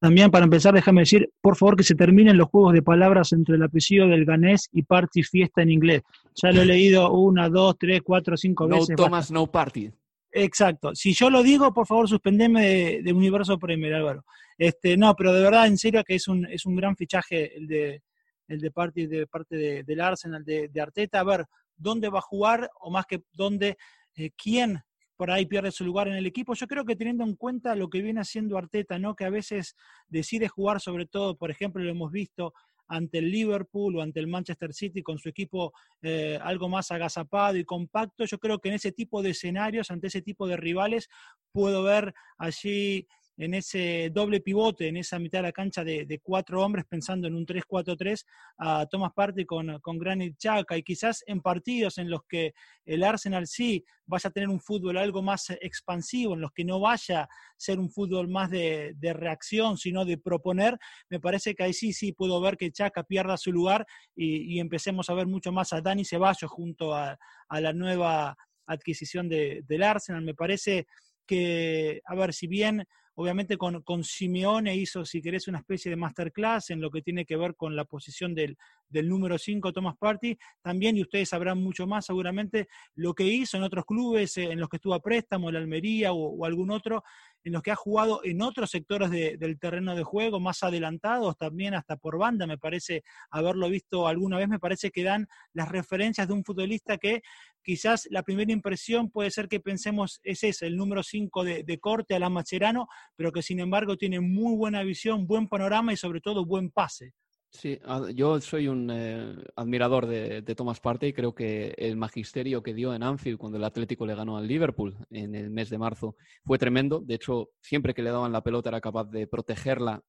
[0.01, 3.57] También, para empezar, déjame decir, por favor, que se terminen los juegos de palabras entre
[3.57, 6.03] el apellido del ganés y party fiesta en inglés.
[6.41, 8.91] Ya lo he leído una, dos, tres, cuatro, cinco veces.
[8.91, 9.91] No Thomas, no party.
[10.31, 10.95] Exacto.
[10.95, 14.25] Si yo lo digo, por favor, suspendeme de, Universo Premier, Álvaro.
[14.57, 17.67] Este, no, pero de verdad, en serio, que es un, es un gran fichaje el
[17.67, 18.03] de,
[18.47, 21.21] el de, party, de parte de, del Arsenal, de, de, Arteta.
[21.21, 22.71] A ver, ¿dónde va a jugar?
[22.81, 23.77] O más que dónde,
[24.15, 24.81] eh, quién
[25.19, 26.55] por ahí pierde su lugar en el equipo.
[26.55, 29.17] Yo creo que teniendo en cuenta lo que viene haciendo Arteta, ¿no?
[29.17, 29.75] Que a veces
[30.09, 32.55] decide jugar sobre todo, por ejemplo, lo hemos visto
[32.87, 37.57] ante el Liverpool o ante el Manchester City con su equipo eh, algo más agazapado
[37.57, 38.25] y compacto.
[38.27, 41.09] Yo creo que en ese tipo de escenarios, ante ese tipo de rivales,
[41.51, 46.63] puedo ver allí en ese doble pivote, en esa mitad de la cancha de, cuatro
[46.63, 48.25] hombres, pensando en un 3-4-3,
[48.59, 52.53] a Thomas Partey con, con Granit Xhaka, y quizás en partidos en los que
[52.85, 56.81] el Arsenal sí vaya a tener un fútbol algo más expansivo, en los que no
[56.81, 60.77] vaya a ser un fútbol más de, reacción, sino de proponer,
[61.09, 65.09] me parece que ahí sí, sí puedo ver que Xhaka pierda su lugar y, empecemos
[65.09, 67.17] a ver mucho más a Dani Ceballos junto a,
[67.51, 70.23] la nueva adquisición del Arsenal.
[70.23, 70.87] Me parece
[71.27, 72.85] que, a ver, si bien
[73.21, 77.25] Obviamente con, con Simeone hizo, si querés, una especie de masterclass en lo que tiene
[77.25, 78.57] que ver con la posición del,
[78.89, 80.39] del número 5, Thomas Party.
[80.63, 84.61] También, y ustedes sabrán mucho más seguramente, lo que hizo en otros clubes eh, en
[84.61, 87.03] los que estuvo a préstamo, la Almería o, algún otro,
[87.45, 91.75] en los que ha jugado en otros sectores del terreno de juego, más adelantados, también
[91.75, 96.27] hasta por banda, me parece haberlo visto alguna vez, me parece que dan las referencias
[96.27, 97.23] de un futbolista que
[97.63, 102.15] quizás la primera impresión puede ser que pensemos es ese, el número 5 de, corte
[102.15, 106.45] a Macherano, pero que sin embargo tiene muy buena visión, buen panorama y sobre todo
[106.45, 107.13] buen pase.
[107.51, 107.79] Sí,
[108.15, 111.13] yo soy un eh, admirador de, de, Thomas Partey.
[111.13, 114.97] Creo que el magisterio que dio en Anfield cuando el Atlético le ganó al Liverpool
[115.11, 117.01] en el mes de marzo fue tremendo.
[117.01, 120.03] De hecho, siempre que le daban la pelota era capaz de protegerla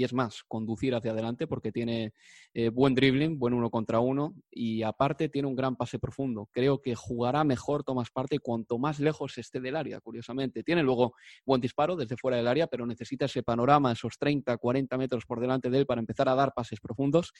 [0.00, 2.14] y es más, conducir hacia adelante porque tiene
[2.54, 6.48] eh, buen dribbling, buen uno contra uno y aparte tiene un gran pase profundo.
[6.52, 10.62] Creo que jugará mejor Tomás Parte cuanto más lejos esté del área, curiosamente.
[10.62, 11.12] Tiene luego
[11.44, 15.38] buen disparo desde fuera del área, pero necesita ese panorama, esos 30, 40 metros por
[15.38, 17.34] delante de él para empezar a dar pases profundos.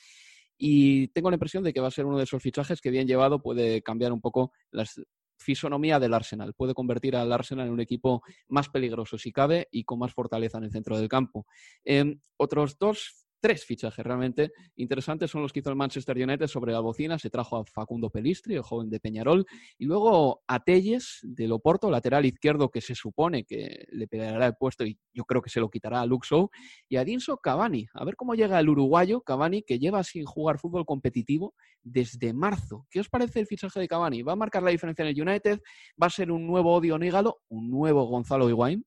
[0.55, 3.07] Y tengo la impresión de que va a ser uno de esos fichajes que bien
[3.07, 5.01] llevado puede cambiar un poco las
[5.41, 6.53] fisonomía del Arsenal.
[6.53, 10.57] Puede convertir al Arsenal en un equipo más peligroso si cabe y con más fortaleza
[10.57, 11.45] en el centro del campo.
[11.83, 16.71] Em, otros dos tres fichajes realmente interesantes son los que hizo el Manchester United sobre
[16.71, 17.19] la bocina.
[17.19, 19.45] Se trajo a Facundo Pelistri, el joven de Peñarol,
[19.77, 24.55] y luego a Telles del Oporto, lateral izquierdo que se supone que le pegará el
[24.55, 26.51] puesto y yo creo que se lo quitará a Luxo,
[26.87, 27.87] y a Dinso Cavani.
[27.93, 32.85] A ver cómo llega el uruguayo Cavani que lleva sin jugar fútbol competitivo desde marzo.
[32.89, 34.21] ¿Qué os parece el fichaje de Cavani?
[34.21, 35.59] ¿Va a marcar la diferencia en el United?
[36.01, 37.39] ¿Va a ser un nuevo Odio Nígalo?
[37.49, 38.85] ¿Un nuevo Gonzalo Higuaín?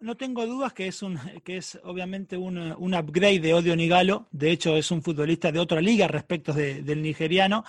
[0.00, 4.28] No tengo dudas que es, un, que es obviamente un, un, upgrade de Odio Nigalo.
[4.30, 7.64] De hecho, es un futbolista de otra liga respecto del nigeriano.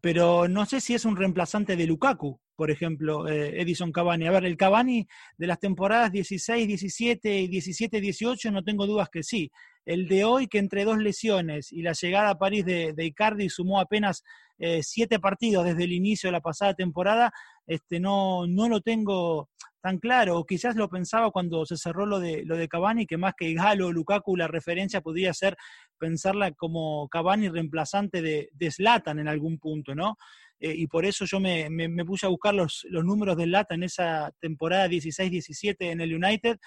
[0.00, 4.26] Pero no sé si es un reemplazante de Lukaku, por ejemplo, eh, Edison Cavani.
[4.26, 5.06] A ver, el Cavani
[5.38, 9.50] de las temporadas 16, 17 y 17, 18, no tengo dudas que sí.
[9.84, 13.80] El de hoy, que entre dos lesiones y la llegada a París de, Icardi sumó
[13.80, 14.22] apenas
[14.58, 17.32] eh, siete partidos desde el inicio de la pasada temporada,
[17.66, 19.48] este, no, no lo tengo
[19.84, 23.18] tan claro, o quizás lo pensaba cuando se cerró lo de, lo de Cavani, que
[23.18, 25.58] más que Galo o Lukaku, la referencia podría ser
[25.98, 30.16] pensarla como Cavani reemplazante de, de Zlatan en algún punto, ¿no?
[30.58, 31.68] Eh, y por eso yo me,
[32.06, 36.58] puse a buscar los, los números de Zlatan en esa temporada 16-17 en el United,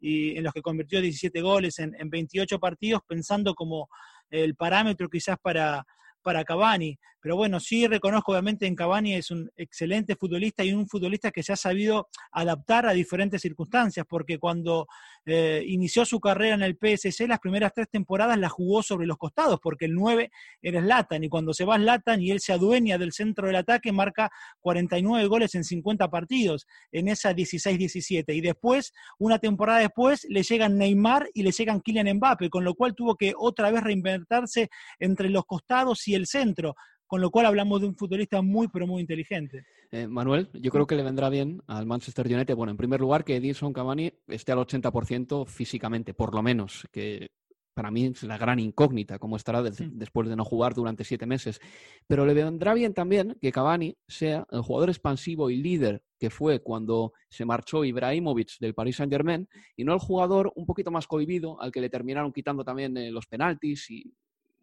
[0.00, 3.88] y en los que convirtió 17 goles en, en 28 partidos, pensando como
[4.30, 5.84] el parámetro quizás para,
[6.22, 6.98] para Cavani.
[7.20, 11.42] Pero bueno, sí reconozco obviamente en Cavani es un excelente futbolista y un futbolista que
[11.42, 14.86] se ha sabido adaptar a diferentes circunstancias, porque cuando
[15.26, 19.18] eh, inició su carrera en el PSG, las primeras tres temporadas las jugó sobre los
[19.18, 20.30] costados, porque el 9
[20.62, 23.90] era Slatan, y cuando se va Slatan y él se adueña del centro del ataque,
[23.90, 28.34] marca 49 goles en 50 partidos en esa 16-17.
[28.34, 32.74] Y después, una temporada después, le llegan Neymar y le llegan Kylian Mbappe, con lo
[32.74, 37.46] cual tuvo que otra vez reinventarse entre los costados y el centro con lo cual
[37.46, 39.64] hablamos de un futbolista muy, pero muy inteligente.
[39.90, 42.56] Eh, Manuel, yo creo que le vendrá bien al Manchester United.
[42.56, 47.30] Bueno, en primer lugar, que Edison Cavani esté al 80% físicamente, por lo menos, que
[47.76, 51.60] para mí es la gran incógnita, cómo estará después de no jugar durante siete meses.
[52.06, 56.62] Pero le vendrá bien también que Cavani sea el jugador expansivo y líder que fue
[56.62, 61.60] cuando se marchó Ibrahimovic del Paris Saint-Germain y no el jugador un poquito más cohibido
[61.60, 64.14] al que le terminaron quitando también eh, los penaltis y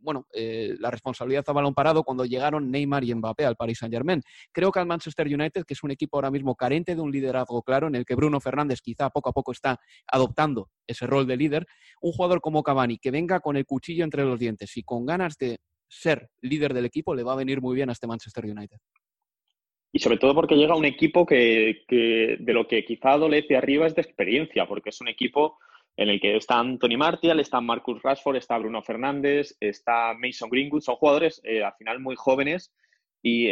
[0.04, 4.22] bueno, eh, la responsabilidad a balón parado cuando llegaron Neymar y Mbappé al Paris Saint-Germain.
[4.52, 7.64] Creo que al Manchester United, que es un equipo ahora mismo carente de un liderazgo
[7.64, 11.38] claro, en el que Bruno Fernández quizá poco a poco está adoptando ese rol de
[11.38, 11.66] líder,
[12.02, 15.38] un jugador como Cavani, que venga con el cuchillo entre los dientes y con ganas
[15.38, 18.78] de ser líder del equipo, le va a venir muy bien a este Manchester United.
[19.92, 23.86] Y sobre todo porque llega un equipo que, que de lo que quizá adolece arriba
[23.86, 25.60] es de experiencia, porque es un equipo
[25.96, 30.82] en el que está Anthony Martial, está Marcus Rashford, está Bruno Fernández, está Mason Greenwood.
[30.82, 32.74] Son jugadores eh, al final muy jóvenes
[33.22, 33.50] y,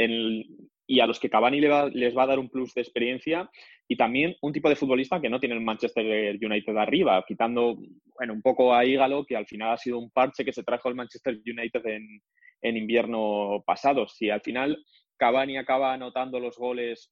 [1.00, 3.50] a los que Cavani les va, a dar un plus de experiencia
[3.88, 7.78] y también un tipo de futbolista que no tiene el Manchester United arriba, quitando
[8.18, 10.90] bueno, un poco a Ígalo, que al final ha sido un parche que se trajo
[10.90, 12.22] el Manchester United en,
[12.62, 14.08] en invierno pasado.
[14.08, 14.84] Si al final
[15.22, 17.08] Cavani acaba anotando los goles,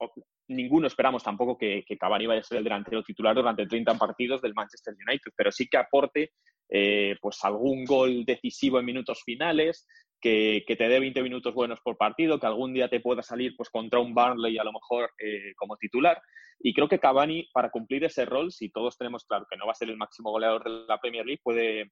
[0.48, 4.41] ninguno esperamos tampoco que, que, Cavani vaya a ser el delantero titular durante 30 partidos
[4.41, 6.32] del Manchester United, pero sí que aporte
[6.67, 9.86] eh, pues algún gol decisivo en minutos finales,
[10.19, 13.69] que, te dé 20 minutos buenos por partido, que algún día te pueda salir pues
[13.69, 16.19] contra un Burnley a lo mejor eh, como titular.
[16.60, 19.74] Y creo que Cavani, para cumplir ese rol, si todos tenemos claro que no va
[19.74, 21.91] a ser el máximo goleador de la Premier League, puede,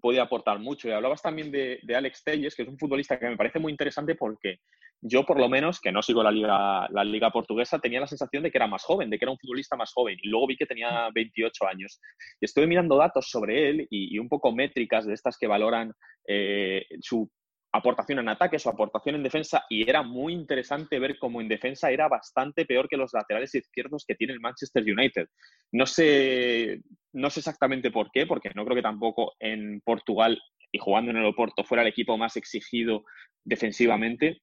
[0.00, 0.88] puede aportar mucho.
[0.88, 3.70] Y hablabas también de, de Alex Telles, que es un futbolista que me parece muy
[3.70, 4.60] interesante porque
[5.02, 8.42] yo por lo menos, que no sigo la liga, la liga portuguesa, tenía la sensación
[8.42, 10.18] de que era más joven, de que era un futbolista más joven.
[10.22, 12.00] Y luego vi que tenía 28 años.
[12.40, 15.92] Y estuve mirando datos sobre él y, un poco métricas de estas que valoran
[16.26, 17.30] eh, su
[17.72, 21.90] aportación en ataque, su aportación en defensa, y era muy interesante ver cómo en defensa
[21.90, 25.28] era bastante peor que los laterales izquierdos que tiene el Manchester United.
[25.72, 26.80] No sé,
[27.12, 30.40] no sé exactamente por qué, porque no creo que tampoco en Portugal
[30.72, 33.04] y jugando en el Oporto fuera el equipo más exigido
[33.44, 34.42] defensivamente,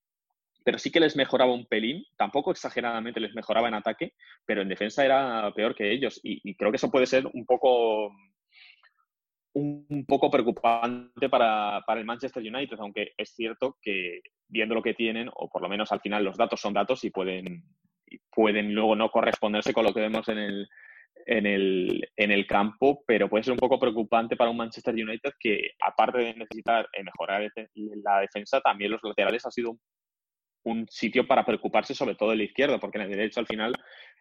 [0.67, 4.12] pero sí que les mejoraba un pelín, tampoco exageradamente les mejoraba en ataque,
[4.45, 6.19] pero en defensa era peor que ellos.
[6.21, 8.12] Y, creo que eso puede ser un poco,
[9.53, 14.19] un, poco preocupante para, el Manchester United, aunque es cierto que
[14.50, 17.12] viendo lo que tienen, o por lo menos al final los datos son datos y
[17.12, 17.63] pueden,
[18.29, 20.67] pueden luego no corresponderse con lo que vemos en el,
[21.27, 25.31] en el, en el campo, pero puede ser un poco preocupante para un Manchester United
[25.39, 27.50] que, aparte de necesitar mejorar
[28.04, 29.79] la defensa, también los laterales ha sido un
[30.68, 33.74] un sitio para preocuparse sobre todo de la izquierda, porque en el derecho al final,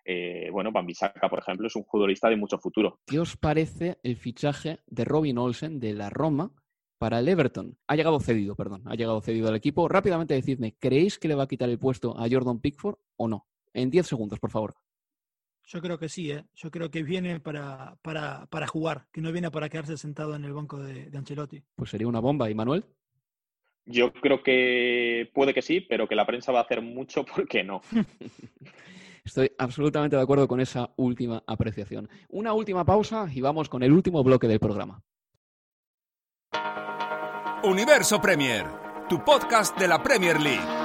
[0.05, 3.01] eh, bueno, Bambisaka, por ejemplo, es un futbolista de mucho futuro.
[3.07, 6.53] ¿Qué os parece el fichaje de Robin Olsen de la Roma
[6.99, 7.77] para el Everton?
[7.87, 9.89] Ha llegado cedido, perdón, ha llegado cedido al equipo.
[9.89, 13.47] Rápidamente decidme, ¿creéis que le va a quitar el puesto a Jordan Pickford o no?
[13.75, 14.75] En 10 segundos, por favor.
[15.69, 16.45] Yo creo que sí, ¿eh?
[16.55, 20.45] yo creo que viene para, para, para, jugar, que no viene para quedarse sentado en
[20.45, 21.65] el banco de, de Ancelotti.
[21.75, 22.49] Pues sería una bomba.
[22.49, 22.85] ¿Y Manuel?
[23.87, 27.62] Yo creo que puede que sí, pero que la prensa va a hacer mucho porque
[27.64, 27.80] no.
[29.24, 32.09] Estoy absolutamente de acuerdo con esa última apreciación.
[32.28, 35.03] Una última pausa y vamos con el último bloque del programa.
[37.64, 38.66] Universo Premier,
[39.09, 40.76] tu podcast de la Premier League.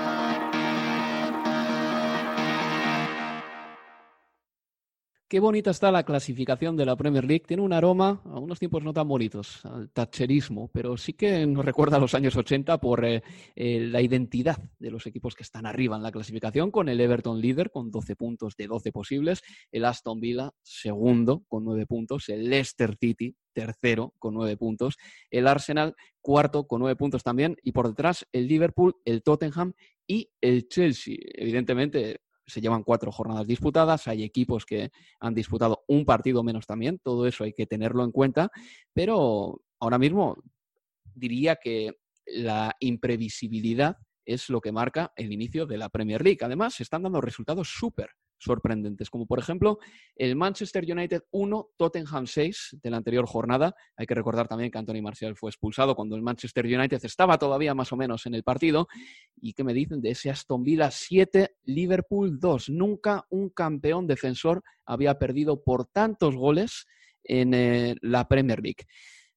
[5.31, 7.45] Qué bonita está la clasificación de la Premier League.
[7.47, 11.63] Tiene un aroma a unos tiempos no tan bonitos, al tacherismo, pero sí que nos
[11.63, 13.23] recuerda a los años 80 por eh,
[13.55, 17.39] eh, la identidad de los equipos que están arriba en la clasificación, con el Everton
[17.39, 22.49] líder con 12 puntos de 12 posibles, el Aston Villa segundo con 9 puntos, el
[22.49, 24.97] Leicester City tercero con 9 puntos,
[25.29, 29.75] el Arsenal cuarto con 9 puntos también y por detrás el Liverpool, el Tottenham
[30.05, 31.15] y el Chelsea.
[31.35, 32.19] Evidentemente,
[32.51, 37.25] se llevan cuatro jornadas disputadas, hay equipos que han disputado un partido menos también, todo
[37.25, 38.51] eso hay que tenerlo en cuenta,
[38.93, 40.37] pero ahora mismo
[41.15, 41.93] diría que
[42.25, 46.39] la imprevisibilidad es lo que marca el inicio de la Premier League.
[46.41, 48.11] Además, se están dando resultados súper
[48.41, 49.79] sorprendentes, como por ejemplo
[50.15, 53.75] el Manchester United 1, Tottenham 6 de la anterior jornada.
[53.95, 57.73] Hay que recordar también que Anthony Martial fue expulsado cuando el Manchester United estaba todavía
[57.73, 58.87] más o menos en el partido.
[59.35, 62.69] ¿Y qué me dicen de ese Aston Villa 7, Liverpool 2?
[62.69, 66.87] Nunca un campeón defensor había perdido por tantos goles
[67.23, 68.85] en eh, la Premier League.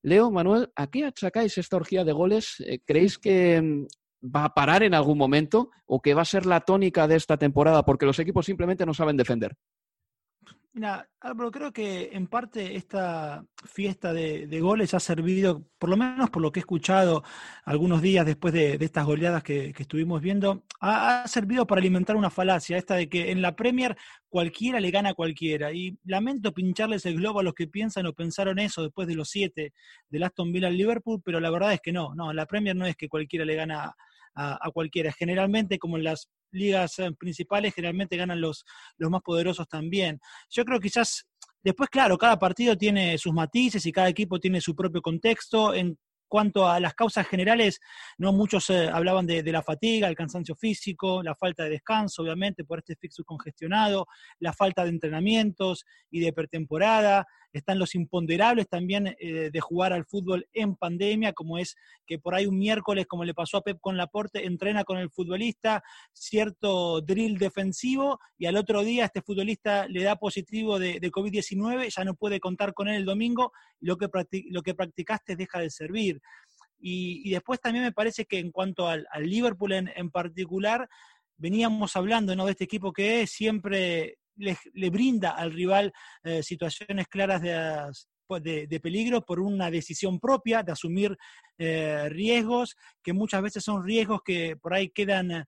[0.03, 2.57] Leo, Manuel, ¿a qué achacáis esta orgía de goles?
[2.61, 3.87] Eh, ¿Creéis que mm,
[4.25, 7.37] va a parar en algún momento o que va a ser la tónica de esta
[7.37, 9.57] temporada porque los equipos simplemente no saben defender?
[10.77, 16.31] Mira, Álvaro, creo que en parte esta fiesta de, goles ha servido, por lo menos
[16.31, 17.23] por lo que he escuchado
[17.65, 22.77] algunos días después de, estas goleadas que, estuvimos viendo, ha, servido para alimentar una falacia,
[22.77, 23.97] esta de que en la Premier
[24.29, 25.73] cualquiera le gana a cualquiera.
[25.73, 29.29] Y lamento pincharles el globo a los que piensan o pensaron eso después de los
[29.29, 29.75] siete
[30.09, 32.85] del Aston Villa al Liverpool, pero la verdad es que no, no, la Premier no
[32.85, 33.95] es que cualquiera le gana
[34.35, 35.13] a, cualquiera.
[35.13, 38.65] Generalmente, como en las ligas eh, principales, generalmente ganan los,
[38.97, 40.21] los más poderosos también.
[40.51, 41.27] Yo creo que quizás
[41.65, 45.73] Después, claro, cada partido tiene sus matices y cada equipo tiene su propio contexto.
[45.73, 47.81] En cuanto a las causas generales,
[48.19, 52.65] no muchos eh, hablaban de, la fatiga, el cansancio físico, la falta de descanso, obviamente,
[52.65, 54.07] por este fixo congestionado,
[54.41, 60.05] la falta de entrenamientos y de pretemporada, están los imponderables también eh, de jugar al
[60.05, 63.79] fútbol en pandemia, como es que por ahí un miércoles, como le pasó a Pep
[63.81, 65.83] con Laporte, entrena con el futbolista
[66.13, 72.05] cierto drill defensivo y al otro día este futbolista le da positivo de, COVID-19, ya
[72.05, 74.09] no puede contar con él el domingo lo que,
[74.51, 76.21] lo que practicaste deja de servir.
[76.87, 80.89] Y, después también me parece que en cuanto al, Liverpool en, en, particular,
[81.37, 82.45] veníamos hablando ¿no?
[82.45, 87.43] de este equipo que siempre le, brinda al rival eh, situaciones claras
[88.27, 91.17] pues, de, de, peligro por una decisión propia de asumir
[91.59, 95.45] eh, riesgos, que muchas veces son riesgos que por ahí quedan eh,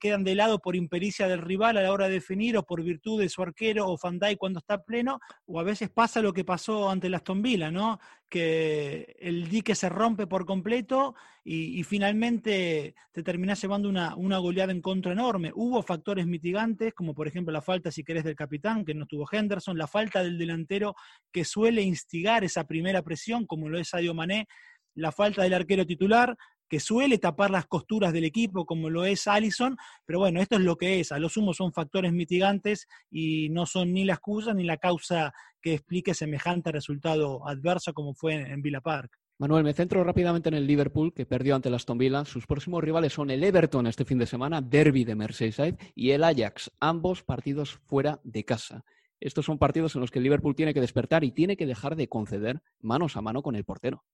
[0.00, 3.20] quedan de lado por impericia del rival a la hora de definir o por virtud
[3.20, 6.90] de su arquero o Fandai cuando está pleno, o a veces pasa lo que pasó
[6.90, 7.98] ante el Aston Villa, ¿no?
[8.28, 14.70] Que el dique se rompe por completo y, finalmente te terminás llevando una, una, goleada
[14.70, 15.50] en contra enorme.
[15.54, 19.26] Hubo factores mitigantes, como por ejemplo la falta, si querés, del capitán, que no tuvo
[19.30, 20.94] Henderson, la falta del delantero
[21.32, 24.46] que suele instigar esa primera presión, como lo es Sadio Mané,
[24.94, 26.36] la falta del arquero titular,
[26.68, 30.62] que suele tapar las costuras del equipo, como lo es Allison, pero bueno, esto es
[30.62, 31.12] lo que es.
[31.12, 35.32] A lo sumo son factores mitigantes y no son ni la excusa ni la causa
[35.60, 39.18] que explique semejante resultado adverso como fue en Villa Park.
[39.40, 42.24] Manuel, me centro rápidamente en el Liverpool, que perdió ante el Aston Villa.
[42.24, 46.24] Sus próximos rivales son el Everton este fin de semana, Derby de Merseyside, y el
[46.24, 48.84] Ajax, ambos partidos fuera de casa.
[49.20, 51.94] Estos son partidos en los que el Liverpool tiene que despertar y tiene que dejar
[51.94, 54.04] de conceder manos a mano con el portero.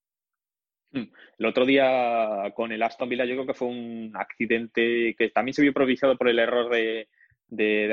[0.95, 1.13] Mm.
[1.41, 5.53] El otro día con el Aston Villa yo creo que fue un accidente que también
[5.53, 7.09] se vio propiciado por el error de,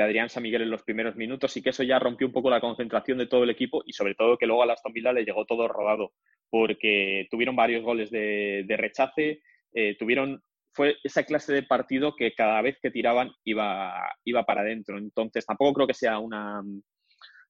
[0.00, 2.60] Adrián San Miguel en los primeros minutos y que eso ya rompió un poco la
[2.60, 5.44] concentración de todo el equipo y sobre todo que luego al Aston Villa le llegó
[5.44, 6.12] todo rodado
[6.48, 9.42] porque tuvieron varios goles de, rechace,
[9.74, 10.42] eh, tuvieron
[10.72, 13.94] fue esa clase de partido que cada vez que tiraban iba,
[14.24, 14.96] iba para adentro.
[14.96, 16.62] Entonces tampoco creo que sea una,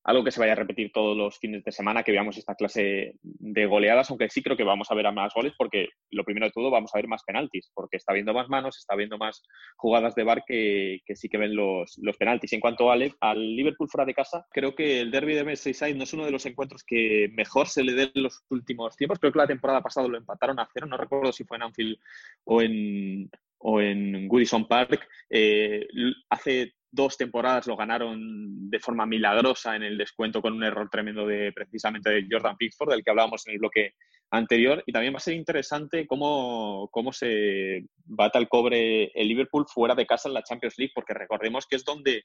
[0.04, 3.14] algo que se vaya a repetir todos los fines de semana, que veamos esta clase
[3.22, 6.46] de goleadas, aunque sí creo que vamos a ver a más goles, porque lo primero
[6.46, 9.42] de todo vamos a ver más penaltis, porque está viendo más manos, está viendo más
[9.76, 12.52] jugadas de bar que, sí que ven los, los penaltis.
[12.52, 16.04] En cuanto al, al Liverpool fuera de casa, creo que el derby de Merseyside no
[16.04, 19.18] es uno de los encuentros que mejor se le dé en los últimos tiempos.
[19.18, 21.96] Creo que la temporada pasada lo empataron a cero, no recuerdo si fue en Anfield
[22.44, 25.06] o en, o en Goodison Park.
[25.30, 25.86] Eh,
[26.28, 31.26] hace dos temporadas lo ganaron de forma milagrosa en el descuento con un error tremendo
[31.26, 33.94] de precisamente de Jordan Pickford, del que hablábamos en el bloque
[34.30, 34.82] anterior.
[34.86, 39.94] Y también va a ser interesante cómo, cómo se bata el cobre el Liverpool fuera
[39.94, 42.24] de casa en la Champions League, porque recordemos que es donde,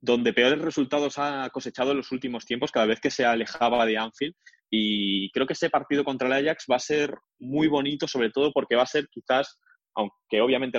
[0.00, 3.98] donde peores resultados ha cosechado en los últimos tiempos, cada vez que se alejaba de
[3.98, 4.34] Anfield.
[4.70, 8.52] Y creo que ese partido contra el Ajax va a ser muy bonito, sobre todo
[8.52, 9.58] porque va a ser quizás
[9.96, 10.78] aunque obviamente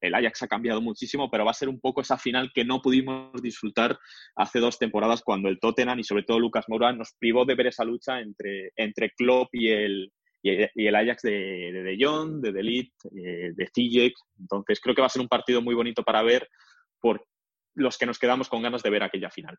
[0.00, 2.80] el Ajax ha cambiado muchísimo, pero va a ser un poco esa final que no
[2.80, 3.98] pudimos disfrutar
[4.34, 7.68] hace dos temporadas cuando el Tottenham y sobre todo Lucas Moura nos privó de ver
[7.68, 12.52] esa lucha entre, entre Klopp y el, y el Ajax de De, de Jong, de
[12.52, 14.14] Delit, eh, de Zijek.
[14.40, 16.48] Entonces creo que va a ser un partido muy bonito para ver
[17.00, 17.26] por
[17.74, 19.58] los que nos quedamos con ganas de ver aquella final.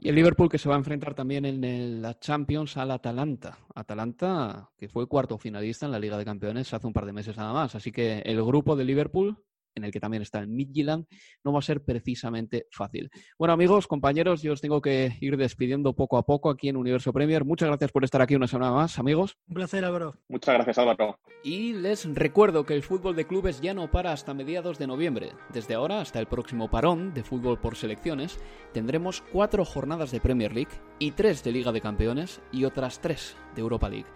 [0.00, 3.58] Y el Liverpool que se va a enfrentar también en la Champions al Atalanta.
[3.74, 7.36] Atalanta que fue cuarto finalista en la Liga de Campeones hace un par de meses
[7.36, 7.74] nada más.
[7.74, 9.36] Así que el grupo de Liverpool
[9.74, 11.06] en el que también está el Midtjylland,
[11.44, 13.10] no va a ser precisamente fácil.
[13.38, 17.12] Bueno, amigos, compañeros, yo os tengo que ir despidiendo poco a poco aquí en Universo
[17.12, 17.44] Premier.
[17.44, 19.36] Muchas gracias por estar aquí una semana más, amigos.
[19.48, 20.16] Un placer, Álvaro.
[20.28, 21.18] Muchas gracias, Álvaro.
[21.42, 25.32] Y les recuerdo que el fútbol de clubes ya no para hasta mediados de noviembre.
[25.52, 28.38] Desde ahora hasta el próximo parón de fútbol por selecciones,
[28.72, 33.36] tendremos cuatro jornadas de Premier League y tres de Liga de Campeones y otras tres
[33.54, 34.08] de Europa League.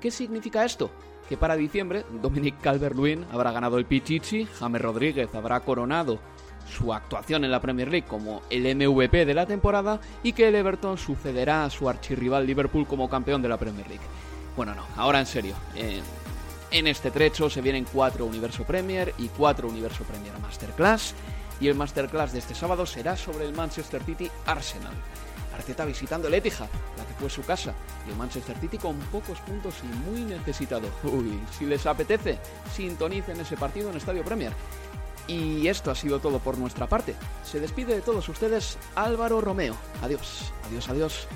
[0.00, 0.90] ¿Qué significa esto?
[1.28, 6.18] Que para diciembre Dominic Calvert-Lewin habrá ganado el Pichichi, James Rodríguez habrá coronado
[6.66, 10.54] su actuación en la Premier League como el MVP de la temporada y que el
[10.54, 14.04] Everton sucederá a su archirrival Liverpool como campeón de la Premier League.
[14.56, 15.54] Bueno, no, ahora en serio.
[16.70, 21.14] en este trecho se vienen cuatro Universo Premier y cuatro Universo Premier Masterclass.
[21.60, 24.92] Y el Masterclass de este sábado será sobre el Manchester City Arsenal.
[25.54, 26.68] Arteta visitando el Etihad,
[26.98, 27.74] la fue su casa,
[28.06, 30.88] y el Manchester City con pocos puntos y muy necesitado.
[31.04, 32.38] Uy, si les apetece,
[32.74, 34.52] sintonicen ese partido en Estadio Premier.
[35.28, 37.14] Y esto ha sido todo por nuestra parte.
[37.44, 39.76] Se despide de todos ustedes Álvaro Romeo.
[40.02, 41.28] Adiós, adiós, adiós.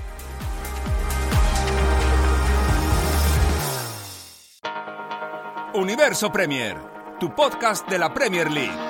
[5.75, 6.77] Universo Premier,
[7.19, 8.90] tu podcast de la Premier League.